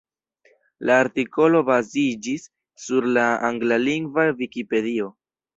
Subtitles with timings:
[0.89, 2.47] La artikolo baziĝis
[2.87, 5.17] sur la anglalingva Vikipedio.